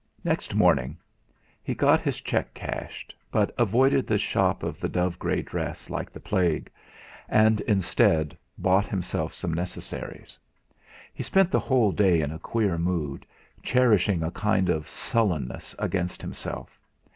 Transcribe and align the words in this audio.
Next 0.23 0.55
morning 0.55 0.97
he 1.61 1.75
got 1.75 2.01
his 2.01 2.21
cheque 2.21 2.55
cashed, 2.55 3.13
but 3.29 3.53
avoided 3.55 4.07
the 4.07 4.17
shop 4.17 4.63
of 4.63 4.79
the 4.79 4.89
dove 4.89 5.19
grey 5.19 5.43
dress 5.43 5.91
like 5.91 6.11
the 6.11 6.19
plague; 6.19 6.71
and, 7.29 7.61
instead, 7.67 8.35
bought 8.57 8.87
himself 8.87 9.31
some 9.31 9.53
necessaries. 9.53 10.39
He 11.13 11.21
spent 11.21 11.51
the 11.51 11.59
whole 11.59 11.91
day 11.91 12.21
in 12.21 12.31
a 12.31 12.39
queer 12.39 12.79
mood, 12.79 13.27
cherishing 13.61 14.23
a 14.23 14.31
kind 14.31 14.69
of 14.69 14.87
sullenness 14.87 15.75
against 15.77 16.23
himself. 16.23 16.79